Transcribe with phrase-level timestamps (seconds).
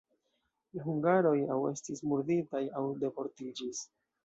[0.77, 3.87] La hungaroj aŭ estis murditaj, aŭ deportiĝis.